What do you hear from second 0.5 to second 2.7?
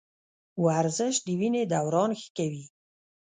ورزش د وینې دوران ښه کوي.